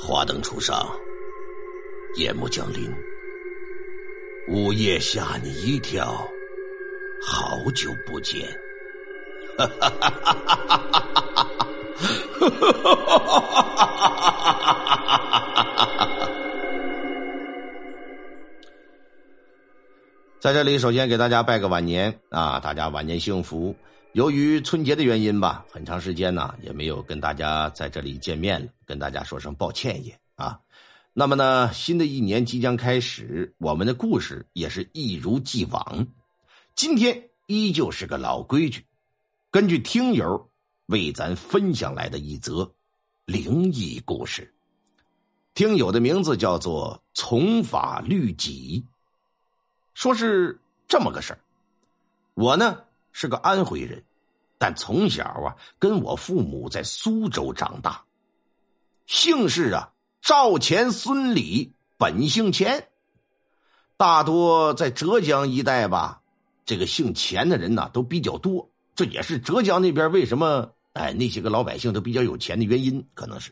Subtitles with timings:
[0.00, 0.88] 华灯初上，
[2.14, 2.88] 夜幕降临，
[4.46, 6.26] 午夜吓你一跳，
[7.20, 8.48] 好久不见。
[9.58, 11.84] 哈哈哈哈哈哈哈哈
[12.30, 14.77] 哈哈哈哈
[20.40, 23.74] 在这里，首先给大家拜个晚年啊，大家晚年幸福。
[24.12, 30.60] 由于春节的原因吧，很长时间呢也没有跟大家在这里见面了，跟大家说声抱歉也啊。
[31.12, 36.06] 那么呢，新的一年即将开始，我们的故事也是一如既往，
[36.76, 38.86] 今天依旧是个老规矩，
[39.50, 40.48] 根据听友
[40.86, 42.70] 为咱分享来的一则
[43.24, 44.54] 灵异故事。
[45.54, 48.86] 听友的名字叫做从法律己，
[49.98, 51.40] 说是这么个事儿，
[52.34, 52.84] 我呢。
[53.10, 54.04] 是个安徽人，
[54.58, 58.04] 但从小啊跟我父母在苏州长大。
[59.06, 62.90] 姓氏啊赵钱孙李，本姓钱。
[63.96, 66.20] 大多在浙江一带吧，
[66.64, 68.70] 这个姓钱的人呢都比较多。
[68.94, 73.50] 这也是浙江那边为什么哎那些个老百姓都比较有钱的原因，可能是。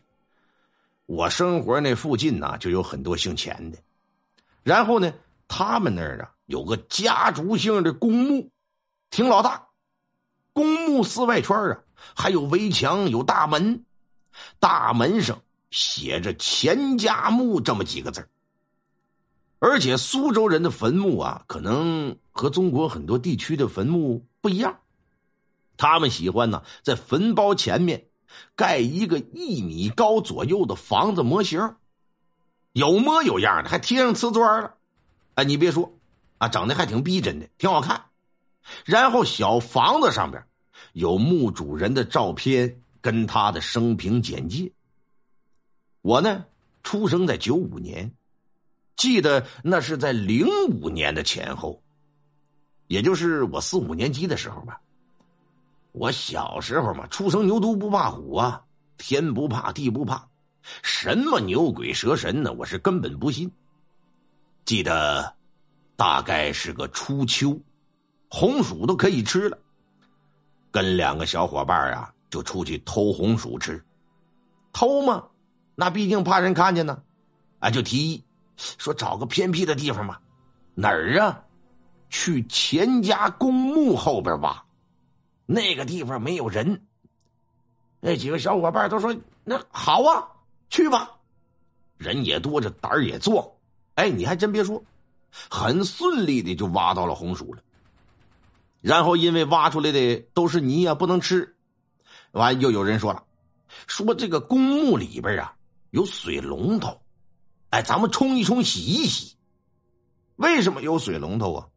[1.07, 3.79] 我生活那附近呢就有很多姓钱的，
[4.63, 5.13] 然后呢
[5.49, 8.51] 他们那儿啊有个家族性的公墓。
[9.09, 9.69] 挺老大，
[10.53, 11.79] 公墓四外圈啊，
[12.15, 13.85] 还有围墙，有大门，
[14.59, 18.29] 大门上写着“钱家墓”这么几个字
[19.61, 24.81] 而且苏州人的坟墓啊，可能和中国很多地区的坟墓不一样，
[25.77, 28.09] 他们喜欢呢在坟包前面
[28.57, 31.77] 盖一个一米高左右的房子模型，
[32.73, 34.76] 有模有样的，还贴上瓷砖了。
[35.37, 35.93] 哎，你别说，
[36.39, 38.07] 啊，长得还挺逼真的，挺好看。
[38.87, 40.43] 然后小房子上边
[40.95, 44.73] 有墓主人的照片跟他的生平简介。
[46.01, 46.47] 我呢，
[46.83, 48.11] 出生在九五年，
[48.97, 51.83] 记得那是在零五年的前后，
[52.87, 54.81] 也就是我四五年级的时候吧。
[55.93, 58.65] 我小时候嘛，初生牛犊不怕虎啊，
[58.97, 60.27] 天不怕地不怕，
[60.83, 63.53] 什么牛鬼蛇神呢，我是根本不信。
[64.67, 65.35] 记得
[65.97, 67.59] 大概是个初秋。
[68.29, 69.57] 红薯都可以吃了，
[70.73, 73.83] 跟两个小伙伴啊，就出去偷红薯吃。
[74.73, 75.29] 偷嘛，
[75.77, 77.01] 那毕竟怕人看见呢，
[77.61, 78.25] 啊，就提议
[78.57, 80.19] 说找个偏僻的地方嘛，
[80.75, 81.41] 哪儿啊？
[82.11, 84.65] 去钱家公墓后边挖，
[85.47, 86.87] 那个地方没有人。
[88.01, 90.27] 那几个小伙伴都说那好啊，
[90.69, 91.13] 去吧。
[91.97, 93.49] 人也多，这胆儿也壮。
[93.97, 94.85] 哎，你还真别说，
[95.51, 97.63] 很顺利的就挖到了红薯了。
[98.81, 101.57] 然后因为挖出来的都是泥啊，不能吃。
[102.31, 103.25] 完又有人说了，
[103.87, 105.57] 说这个公墓里边啊
[105.91, 107.01] 有水龙头，
[107.71, 109.37] 哎，咱们冲一冲，洗一洗。
[110.37, 111.69] 为什么有水龙头啊？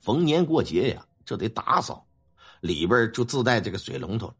[0.00, 2.06] 逢年过节呀，这得打扫，
[2.60, 4.32] 里边就自带这个水龙头。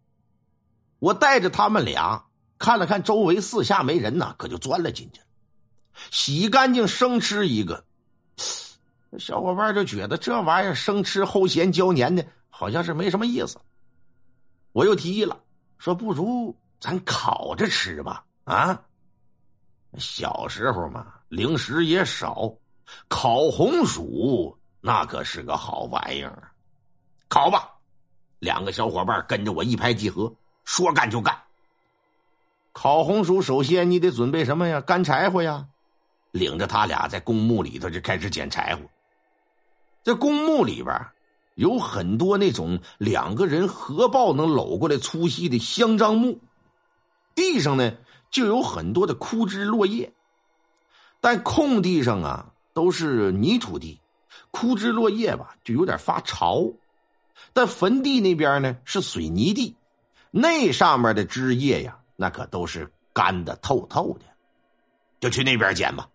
[1.01, 5.21] 我带着他们俩看了看周围四下没人呐，可就钻了进去，
[6.11, 7.85] 洗干净生吃一个。
[9.19, 13.59] 小伙伴就觉得这玩意儿生吃齁咸焦黏的，好像是没什么意思。
[14.73, 15.41] 我又提议了，
[15.79, 18.25] 说不如咱烤着吃吧。
[18.43, 18.83] 啊，
[19.99, 22.53] 小时候嘛，零食也少，
[23.07, 26.51] 烤红薯那可是个好玩意儿。
[27.29, 27.71] 烤吧，
[28.41, 30.35] 两个小伙伴跟着我一拍即合，
[30.65, 31.41] 说干就干。
[32.73, 34.81] 烤红薯首先你得准备什么呀？
[34.81, 35.69] 干柴火呀。
[36.35, 38.83] 领着他俩在公墓里头就开始捡柴火。
[40.03, 41.01] 这公墓里边
[41.55, 46.41] 有很多那种两个人合抱能搂过来粗细的香樟木，
[47.37, 47.95] 地上呢
[48.33, 50.13] 就有很多的枯枝落叶，
[51.21, 54.01] 但空地上啊都是泥土地，
[54.51, 56.65] 枯枝落叶吧就有点发潮，
[57.53, 59.77] 但坟地那边呢是水泥地，
[60.33, 64.25] 那上面的枝叶呀那可都是干的透透的，
[65.21, 66.09] 就去那边捡吧，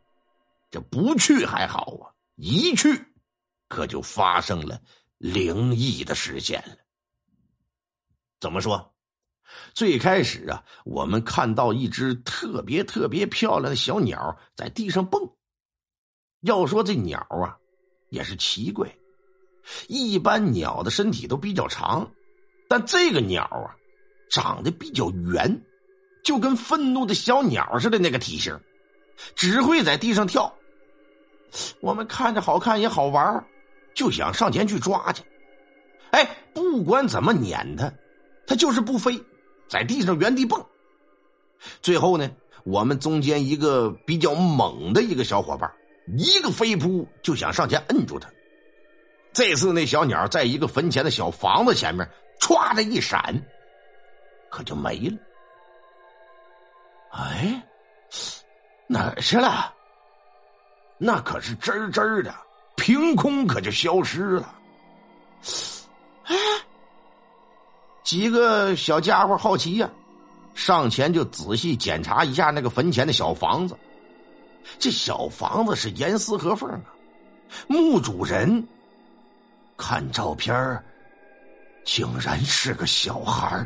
[0.72, 3.06] 这不去还好啊，一去。
[3.68, 4.82] 可就发生了
[5.18, 6.76] 灵异的事件了。
[8.40, 8.94] 怎么说？
[9.74, 15.22] 最开始啊，我们看到一只特别特别漂亮的小鸟在地上蹦。
[16.42, 17.58] 要说这鸟啊，
[18.10, 18.96] 也是奇怪，
[19.88, 22.12] 一般鸟的身体都比较长，
[22.68, 23.76] 但这个鸟啊，
[24.30, 25.64] 长得比较圆，
[26.24, 28.60] 就跟愤怒的小鸟似的那个体型，
[29.36, 30.56] 只会在地上跳。
[31.80, 33.46] 我们看着好看也好玩
[33.94, 35.24] 就想上前去抓去，
[36.12, 37.92] 哎，不管怎么撵它，
[38.48, 39.22] 它就是不飞，
[39.68, 40.64] 在地上原地蹦。
[41.82, 42.30] 最后呢，
[42.64, 45.72] 我们中间一个比较猛的一个小伙伴，
[46.18, 48.30] 一个飞扑就想上前摁住它。
[49.34, 52.10] 这次那小鸟在一个坟前的小房子前面，
[52.40, 53.44] 歘的一闪，
[54.50, 55.18] 可就没了。
[57.12, 57.64] 哎，
[58.88, 59.74] 哪去了？
[61.00, 62.36] 那可是真真的，
[62.76, 64.54] 凭空可就消失了。
[66.26, 66.36] 哎，
[68.04, 69.90] 几个小家伙好奇呀，
[70.54, 73.78] 上前就仔细检查一下那个坟前的小房子。
[74.78, 76.82] 这小房子是严丝合缝啊，
[77.68, 78.68] 墓主人。
[79.78, 80.84] 看照片
[81.86, 83.66] 竟然是个小孩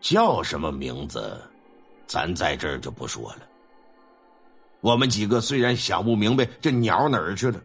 [0.00, 1.40] 叫什么名字，
[2.08, 3.42] 咱在这儿就不说了。
[4.80, 7.60] 我们几个虽然想不明白这鸟哪儿去了，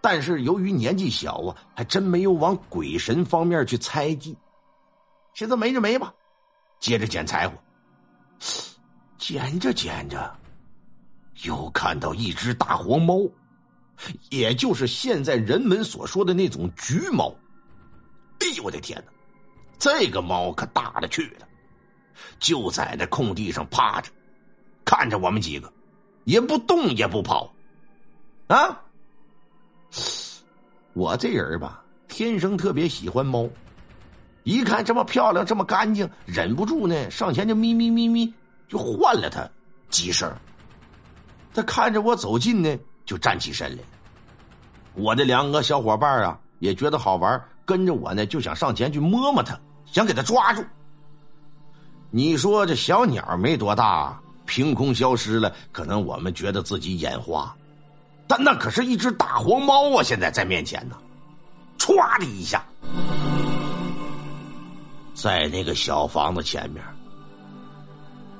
[0.00, 4.36] 但是由于年纪小啊，还真没有往鬼神方面去猜忌。
[5.34, 6.12] 现在没就没吧，
[6.78, 7.54] 接着捡柴火，
[9.18, 10.36] 捡着捡着，
[11.44, 13.16] 又看到一只大黄猫。
[14.30, 17.34] 也就是现在人们所说的那种橘猫，
[18.40, 19.12] 哎呦我的天哪！
[19.78, 21.46] 这个猫可大了去了，
[22.38, 24.10] 就在那空地上趴着，
[24.86, 25.70] 看着我们几个，
[26.24, 27.52] 也不动也不跑，
[28.48, 28.80] 啊！
[30.92, 33.48] 我这人吧，天生特别喜欢猫，
[34.44, 38.34] 一看这么漂亮，这么干净，忍不住呢，上前就咪咪咪咪，
[38.68, 39.48] 就唤了它
[39.88, 40.32] 几声。
[41.54, 42.78] 他看着我走近呢。
[43.06, 43.82] 就站起身来，
[44.94, 50.62] 我的两个小伙伴啊也觉得好玩，跟着我呢就想上前去摸摸它，想给它抓住。
[52.10, 54.20] 你说这小鸟没多大，
[54.50, 57.54] 凭空消失了，可能我们觉得自己眼花，
[58.26, 60.02] 但那可是一只大黄猫啊！
[60.02, 60.96] 现在在面前呢，
[61.78, 62.64] 唰的一下，
[65.14, 66.84] 在那个小房子前面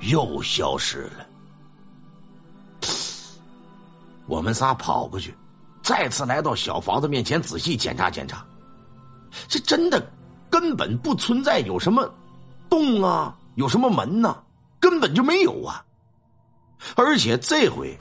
[0.01, 1.25] 又消失了。
[4.27, 5.33] 我们仨跑过去，
[5.81, 8.45] 再次来到小房子面前，仔细检查检查。
[9.47, 10.05] 这真的
[10.51, 12.13] 根本不存在有什么
[12.69, 14.37] 洞啊，有什么门呢？
[14.81, 15.85] 根本就没有啊！
[16.97, 17.99] 而且这回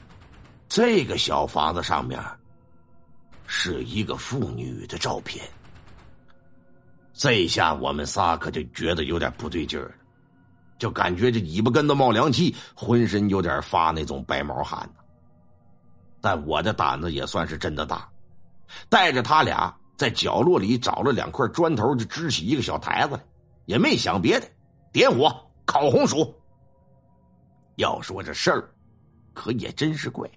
[0.68, 2.20] 这个小房子上面
[3.46, 5.44] 是一个妇女的照片。
[7.14, 9.92] 这下我们仨可就觉得有点不对劲儿了，
[10.78, 14.90] 就感觉这尾巴根子冒凉气，浑身有点发那种白毛汗。
[16.22, 18.10] 但我的胆子也算是真的大，
[18.88, 23.22] 带着他俩在角落里找了两块砖头，就支起一个小台子来，
[23.66, 24.48] 也没想别的，
[24.94, 25.36] 点火
[25.66, 26.34] 烤红薯。
[27.80, 28.70] 要说这事儿，
[29.34, 30.30] 可也真是怪，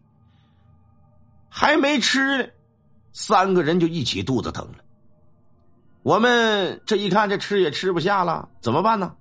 [1.50, 2.48] 还没吃呢，
[3.12, 4.78] 三个人就一起肚子疼了。
[6.04, 9.14] 我们这一看，这吃也吃不下了，怎么办呢？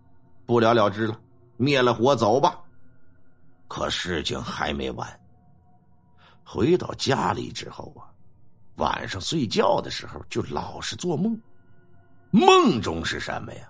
[0.46, 1.20] 不了了之了，
[1.58, 2.60] 灭了火走吧。
[3.68, 5.20] 可事情还没完。
[6.44, 8.06] 回到家里之后啊，
[8.76, 11.36] 晚上睡觉的时候就老是做梦，
[12.30, 13.68] 梦中是什么呀？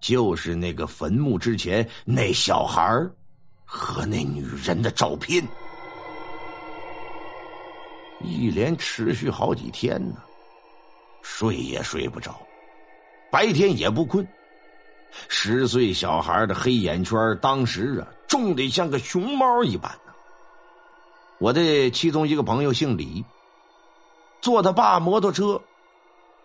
[0.00, 2.82] 就是那个坟墓之前那小孩
[3.66, 5.46] 和那女人的照片，
[8.20, 10.14] 一连持续好几天呢，
[11.20, 12.40] 睡也睡不着，
[13.30, 14.26] 白天也不困。
[15.28, 19.90] 十岁小孩的黑眼圈，当时啊重的像个熊猫一般。
[21.38, 23.24] 我的其中一个朋友姓李，
[24.40, 25.60] 坐他爸摩托车，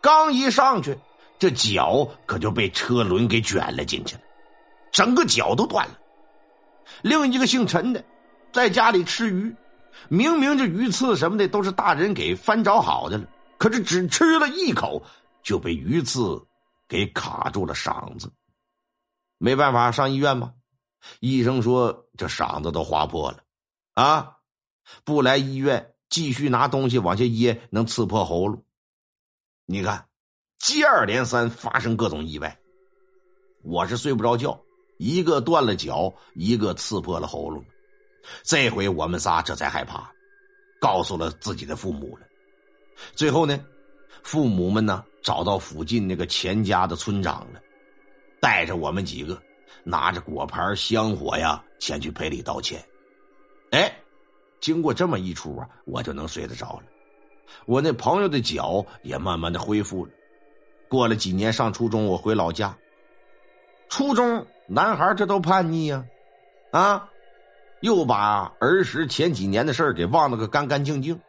[0.02, 0.98] 刚一上去，
[1.40, 4.22] 这脚可就被车轮给卷了进去了，
[4.92, 5.98] 整个脚都断了。
[7.02, 8.04] 另一个姓陈的，
[8.52, 9.56] 在家里吃鱼，
[10.10, 15.04] 明明这鱼刺什么的都是大人给翻找好的了，可是只吃了一口
[15.44, 16.46] 就被鱼刺
[16.88, 18.32] 给卡住了嗓子，
[19.38, 20.54] 没办法上医院吧？
[21.20, 23.40] 医生说这嗓子都划破了，
[23.94, 24.38] 啊。
[25.06, 28.66] 不来医院，继续拿东西往下噎，能刺破喉咙。
[29.66, 30.08] 你看，
[30.58, 32.60] 接二连三发生各种意外，
[33.64, 34.60] 我是睡不着觉。
[35.02, 37.66] 一个断了脚，一个刺破了喉咙。
[38.44, 40.14] 这回我们仨这才害怕，
[40.80, 42.28] 告诉了自己的父母了。
[43.16, 43.60] 最后呢，
[44.22, 47.60] 父母们呢找到附近那个钱家的村长了，
[48.40, 49.42] 带着我们几个，
[49.84, 52.80] 拿着果盘、香火呀，前去赔礼道歉。
[53.72, 53.92] 哎。
[54.60, 56.84] 经过这么一出啊，我就能睡得着了。
[57.66, 60.12] 我那朋友的脚也慢慢的恢复了。
[60.88, 62.78] 过了几年上初中，我回老家。
[63.92, 66.06] 初中男孩这都叛逆呀，
[66.72, 67.10] 啊，
[67.82, 71.20] 又把儿时前几年的事儿给忘了个干干净净。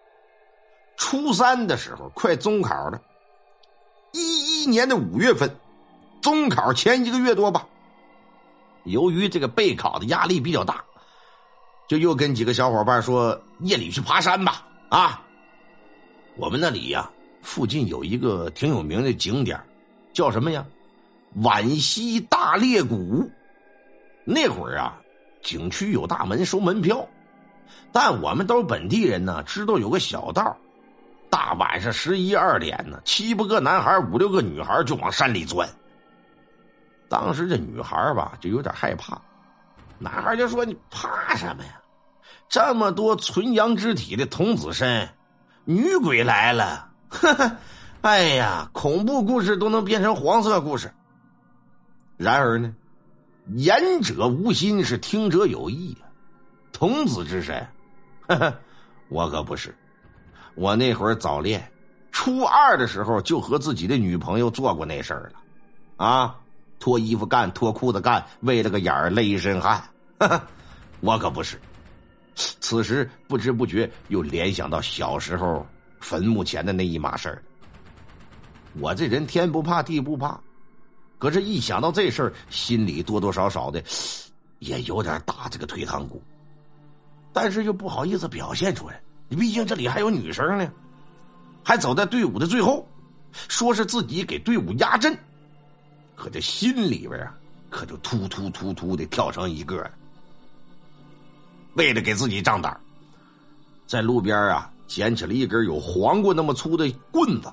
[0.96, 3.02] 初三的时候，快中考了，
[4.12, 5.56] 一一年的五月份，
[6.20, 7.66] 中考前一个月多吧。
[8.84, 10.84] 由于这个备考的压力比较大，
[11.88, 14.64] 就又跟几个小伙伴说夜里去爬山吧。
[14.88, 15.20] 啊，
[16.36, 17.10] 我们那里呀，
[17.42, 19.60] 附近有一个挺有名的景点，
[20.12, 20.64] 叫什么呀？
[21.34, 23.30] 皖西大裂谷。
[24.24, 24.98] 那会儿啊，
[25.42, 27.06] 景区有大门收门票，
[27.90, 30.56] 但我们都是本地人呢，知道有个小道。
[31.30, 35.68] 大晚上十一二点呢，七八个男孩五六个女孩就往山里钻。
[37.08, 39.20] 当时这女孩吧就有点害怕，
[39.98, 41.80] 男孩就说：“你怕什么呀？
[42.48, 45.08] 这么多纯阳之体的童子身，
[45.64, 47.56] 女鬼来了，呵呵，
[48.02, 50.92] 哎呀，恐怖故事都能变成黄色故事。”
[52.22, 52.72] 然而呢，
[53.56, 56.06] 言者无心，是听者有意啊。
[56.72, 57.66] 童子之身，
[58.28, 58.54] 呵呵，
[59.08, 59.74] 我可不是。
[60.54, 61.70] 我那会儿早恋，
[62.12, 66.36] 初二的时候就和自己的女朋友做过那事儿了，啊，
[66.78, 69.82] 脱衣服干，脱裤子干，为了个眼儿累一身汗。
[71.00, 71.58] 我可不是。
[72.34, 75.66] 此时不知不觉又联想到小时候
[76.00, 77.42] 坟墓前的那一码事儿。
[78.80, 80.40] 我这人天不怕地不怕，
[81.22, 83.80] 可是，一想到这事儿，心里多多少少的
[84.58, 86.20] 也有点打这个退堂鼓，
[87.32, 89.00] 但是又不好意思表现出来。
[89.28, 90.68] 毕竟这里还有女生呢，
[91.62, 92.84] 还走在队伍的最后，
[93.46, 95.16] 说是自己给队伍压阵，
[96.16, 97.32] 可这心里边啊，
[97.70, 99.88] 可就突突突突的跳成一个。
[101.74, 102.76] 为了给自己壮胆，
[103.86, 107.48] 在路边啊捡起了一根有黄瓜那么粗的棍子，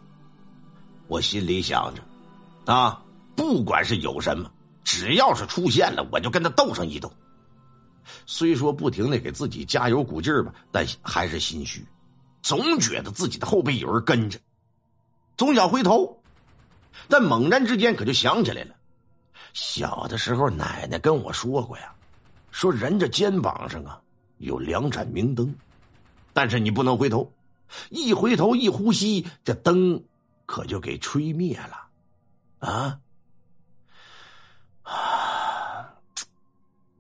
[1.08, 3.00] 我心里想着，啊，
[3.40, 4.52] 不管是有什么，
[4.84, 7.10] 只要是出现了，我就跟他斗上一斗。
[8.26, 11.88] 虽说不停的给自己加油鼓劲儿吧，但还是心虚，
[12.42, 14.38] 总觉得自己的后背有人跟着，
[15.38, 16.22] 总想回头，
[17.08, 18.76] 但猛然之间可就想起来了，
[19.54, 21.96] 小的时候奶奶跟我说过呀，
[22.52, 24.02] 说人这肩膀上啊
[24.40, 25.56] 有两盏明灯，
[26.34, 27.32] 但是你不能回头，
[27.90, 30.04] 一回头一呼吸，这灯
[30.46, 31.88] 可就给吹灭了，
[32.60, 33.00] 啊啊，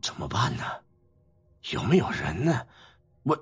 [0.09, 0.63] 怎么办呢？
[1.69, 2.65] 有没有人呢？
[3.21, 3.37] 我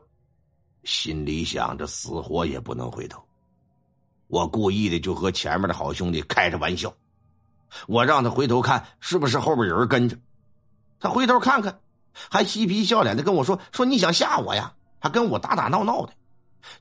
[0.83, 3.25] 心里想着，死活也不能回头。
[4.27, 6.93] 我故意的就和前面的好兄弟开着玩笑，
[7.87, 10.17] 我让他回头看是不是后边有人跟着。
[10.99, 11.79] 他回头看看，
[12.11, 14.75] 还嬉皮笑脸的跟我说：“说你想吓我呀？
[14.99, 16.13] 还跟我打打闹闹的。”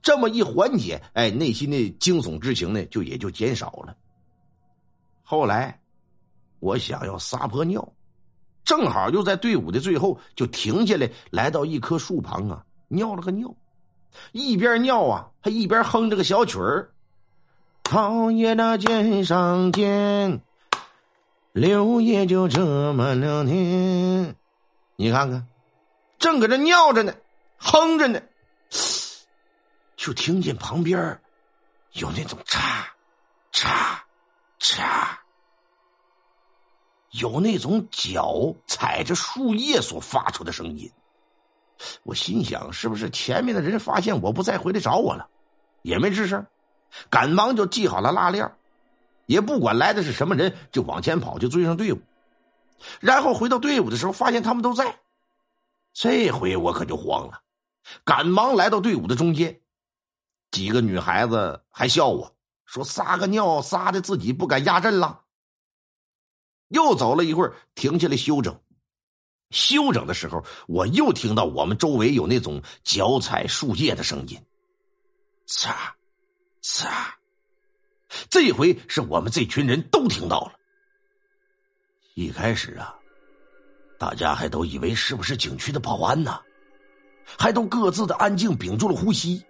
[0.02, 3.96] 这么一缓解，哎，内心的惊悚之情呢，就也就减少了。
[5.22, 5.80] 后来，
[6.58, 7.88] 我想要撒泼尿。
[8.66, 13.54] 正好就在队伍的最后，就停下来，来到一棵树旁啊，尿了个尿，
[14.32, 16.90] 一边尿啊，还一边哼着个小曲儿
[17.84, 20.42] ：“桃叶那尖上尖，
[21.52, 24.34] 柳叶就遮满了天。”
[24.98, 25.46] 你看看，
[26.18, 27.14] 正搁这尿着呢，
[27.58, 28.20] 哼着呢，
[29.96, 31.20] 就听见旁边
[31.92, 32.82] 有那种嚓
[33.52, 33.68] 嚓
[34.58, 35.15] 嚓。
[37.20, 40.90] 有那种脚踩着树叶所发出的声音，
[42.02, 45.28] 我心想是不是前面的人发现我不再回来找我了？
[45.82, 46.44] 也没吱声，
[47.08, 48.50] 赶忙就系好了拉链，
[49.26, 52.00] 也不管来的是什么人，就往前跑，就追上队伍。
[53.00, 54.98] 然后回到队伍的时候，发现他们都在。
[55.92, 57.40] 这回我可就慌了，
[58.04, 59.60] 赶忙来到队伍的中间。
[60.50, 65.22] 几个女孩子还笑我说：“撒个尿撒的自己不敢压阵了。”
[66.68, 68.58] 又走了一会儿，停下来休整。
[69.50, 74.36] 休整的时候，我又听到我们周围有那种脚踩树叶的声音，
[75.46, 75.72] 嚓，
[76.62, 76.88] 嚓。
[78.28, 80.52] 这回是我们这群人都听到了。
[82.14, 82.94] 一开始啊，
[83.98, 86.40] 大家还都以为是不是景区的保安呢，
[87.38, 89.44] 还都各自的安静屏住了呼吸。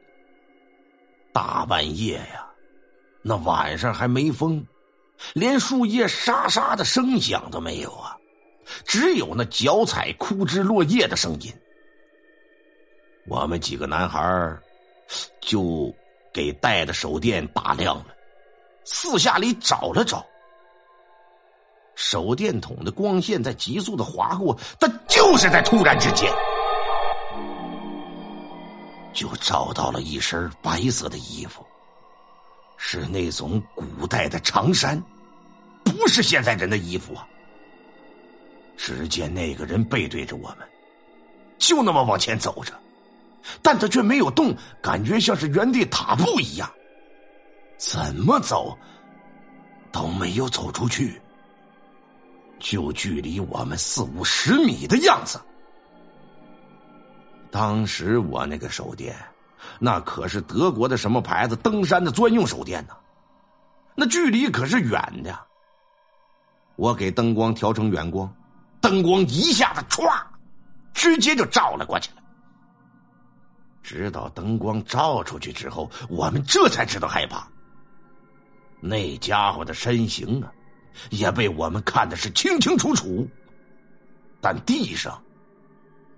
[1.33, 2.47] 大半夜呀，
[3.23, 4.63] 那晚上还没风。
[5.35, 8.17] 连树叶沙沙的声响都没有啊，
[8.85, 11.53] 只有那脚踩枯枝落叶的声音。
[13.29, 14.57] 我们几个男孩
[15.41, 15.95] 就
[16.33, 18.07] 给带的手电打亮了，
[18.85, 20.25] 四下里找了找。
[21.95, 26.31] 手电筒的光线在急速的划过，但就是在突然之间，
[29.15, 31.67] 就找到了一身白色的衣服。
[32.77, 35.03] 是那种古代的长衫，
[35.85, 37.27] 不是现在人的衣服啊。
[38.77, 40.59] 只见那个人背对着我们，
[41.59, 42.73] 就那么往前走着，
[43.63, 46.71] 但他却没有动，感觉像是原地踏步一样，
[47.79, 48.77] 怎么走
[49.91, 51.21] 都没有走出去。
[52.59, 55.41] 就距离我们四五十米的样子。
[57.51, 59.15] 当时我那个手电，
[59.79, 62.95] 那可是德国的什么牌子登山的专用手电呢，
[63.95, 65.39] 那距离可是远的。
[66.77, 68.33] 我给灯光调成远光，
[68.81, 70.23] 灯光一下子歘，
[70.93, 72.23] 直接就照了过去了。
[73.83, 77.47] 直到灯光照出去之后，我们这才知道害怕。
[78.81, 80.53] 那家伙的身形啊，
[81.11, 83.27] 也被我们看的是清清楚楚，
[84.41, 85.23] 但地上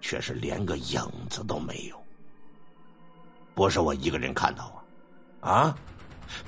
[0.00, 1.00] 却是连个影
[1.30, 2.02] 子都没有。
[3.58, 4.72] 不是我一个人看到
[5.40, 5.74] 啊，啊，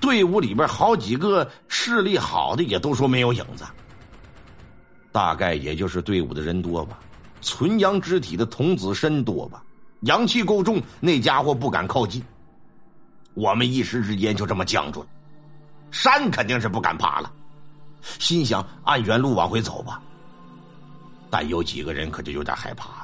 [0.00, 3.64] 队伍里边好几个视力好的也都说没有影子。
[5.10, 7.00] 大概也就是队伍的人多吧，
[7.42, 9.60] 纯阳之体的童子身多吧，
[10.02, 12.22] 阳气够重，那家伙不敢靠近。
[13.34, 15.08] 我们一时之间就这么僵住了。
[15.90, 17.32] 山肯定是不敢爬了，
[18.20, 20.00] 心想按原路往回走吧。
[21.28, 22.99] 但有几个人可就有点害怕，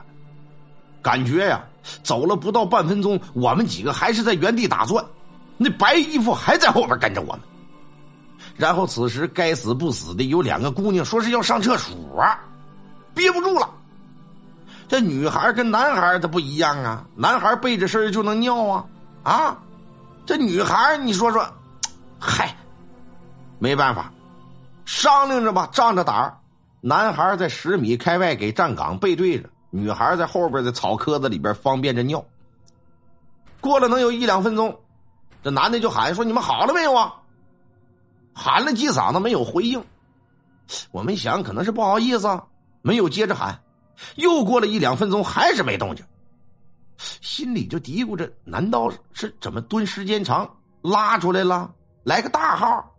[1.06, 1.62] 感觉呀，
[2.02, 5.04] 走了不到半分钟，我们几个还是在原地打转，
[5.56, 7.40] 那白衣服还在后边跟着我们。
[8.56, 11.94] 然后此时该死不死的有两个姑娘说是要上厕所，
[13.14, 13.70] 憋不住了。
[14.88, 18.84] 这女孩跟男孩他不一样啊，男孩背着身就能尿啊
[19.22, 19.58] 啊，
[20.26, 21.46] 这女孩你说说，
[22.18, 22.52] 嗨。
[23.60, 24.12] 没办法，
[24.84, 26.36] 商量着吧，仗着胆儿。
[26.80, 32.25] 男孩在十米开外给站岗背对着，女孩在后边的草棵子里边方便着尿。
[33.61, 34.80] 过了能有一两分钟，
[35.42, 37.14] 这男的就喊说：“你们好了没有啊？”
[38.35, 39.85] 喊了几嗓子没有回应，
[40.90, 42.46] 我们想可能是不好意思，啊
[42.82, 43.62] 没有接着喊。
[44.16, 46.04] 又过了一两分钟，还是没动静，
[46.99, 51.75] 心里就嘀咕着：难道是怎么蹲时间长拉出来了？
[52.04, 52.92] 来个大号。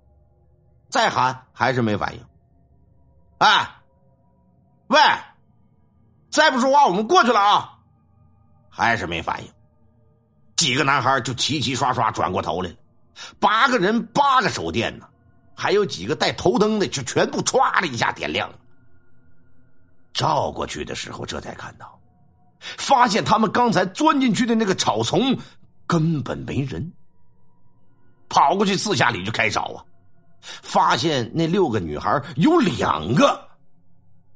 [0.89, 2.25] 再喊还是没反应，
[3.39, 3.69] 哎，
[4.87, 4.97] 喂，
[6.37, 7.79] 再不说话我们过去了啊！
[8.69, 9.51] 还是没反应，
[10.55, 12.75] 几个男孩就齐齐刷刷转过头来了，
[13.39, 15.07] 八个人八个手电呢，
[15.55, 18.59] 还有几个带头灯的就全部唰的一下点亮了。
[20.13, 21.99] 照过去的时候，这才看到，
[22.59, 25.35] 发现他们刚才钻进去的那个草丛
[25.87, 26.93] 根本没人，
[28.29, 29.83] 跑过去四下里就开找啊。
[30.39, 33.49] 发现那六个女孩有两个，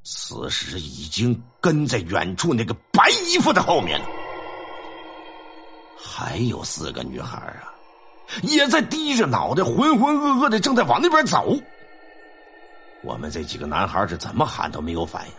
[0.02, 3.98] 此时已经跟在远处那个白衣服的后面。
[5.96, 7.72] 还有四个女孩啊，
[8.42, 11.56] 也在低着脑袋，浑浑噩噩的，正在往那边走。
[13.02, 15.32] 我们这几个男孩是怎么喊都没有反应，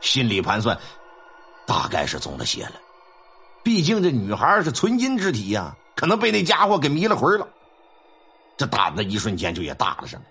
[0.00, 0.78] 心里盘算，
[1.66, 2.72] 大概是中了邪了。
[3.62, 7.46] 毕竟这女孩是纯阴之体呀，可能被那家伙给迷了魂了。
[8.56, 10.26] 这胆子一瞬间就也大了上来，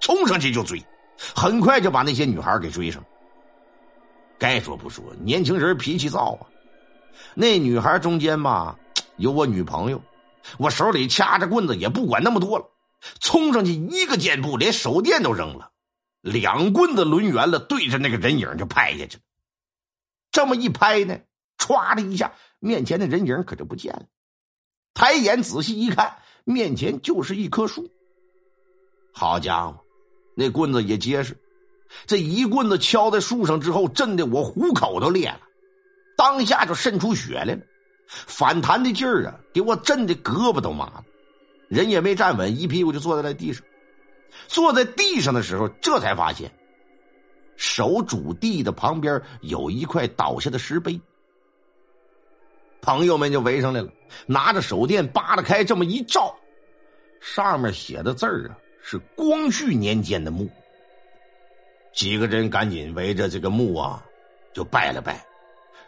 [0.00, 0.82] 冲上去就追，
[1.34, 3.08] 很快就把那些女孩给追上了。
[4.40, 6.50] 该说不说，年轻人脾气躁啊。
[7.34, 8.76] 那女孩中间吧，
[9.16, 10.02] 有我女朋友，
[10.58, 12.68] 我手里掐着棍子也不管那么多了，
[13.20, 15.70] 冲上去一个箭步，连手电都扔了，
[16.22, 19.22] 两棍子抡圆了，对着那个人影就拍下去了。
[20.32, 21.20] 这么一拍呢，
[21.56, 24.06] 唰的一下，面前的人影可就不见了。
[24.94, 26.16] 抬眼仔细一看。
[26.42, 27.92] 面前就是一棵树。
[29.12, 29.84] 好家伙，
[30.34, 31.36] 那棍子也结实，
[32.06, 35.40] 这一棍子敲在树上之后，震得我虎口都裂了，
[36.16, 37.60] 当下就渗出血来了。
[38.06, 41.04] 反弹的劲儿啊，给我震的胳膊都麻了，
[41.68, 43.64] 人也没站稳，一屁股就坐在了地上。
[44.46, 46.50] 坐在地上的时候，这才发现
[47.56, 51.00] 手拄地的旁边有一块倒下的石碑。
[52.80, 53.88] 朋友们就围上来了，
[54.26, 56.34] 拿着手电扒拉开，这么一照，
[57.20, 60.50] 上面写的字儿啊是光绪年间的墓。
[61.92, 64.02] 几个人赶紧围着这个墓啊，
[64.52, 65.24] 就拜了拜。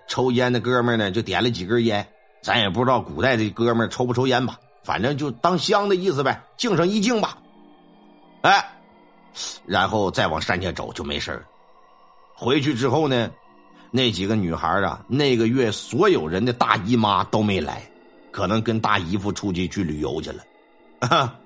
[0.08, 2.06] 抽烟的哥们呢，就点了几根烟。
[2.42, 7.38] 咱也不知道古代的哥们抽不抽烟吧，反正就当香的意思呗，敬上一敬吧。
[8.42, 8.72] 哎，
[9.64, 11.42] 然后再往山下走就没事了
[12.34, 13.30] 回去之后呢？
[13.92, 17.82] 那几个女孩啊，那个月所有人的大姨妈都没来，
[18.32, 21.38] 可能跟大姨夫出去去旅游去了。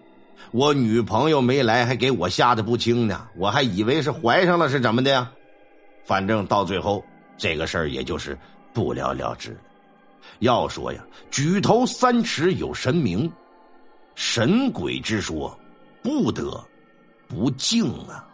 [0.51, 5.31] 我女朋友没来，还给我吓得不轻呢，我还以为是怀上了是怎么的呀？
[6.05, 7.05] 反正到最后
[7.37, 8.38] 这个事儿也就是
[8.72, 9.57] 不了了之。
[10.40, 13.31] 要说呀，举头三尺有神明，
[14.14, 15.59] 神鬼之说
[16.03, 16.62] 不得
[17.27, 18.29] 不敬啊。